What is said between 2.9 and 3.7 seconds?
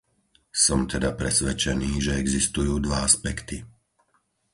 aspekty.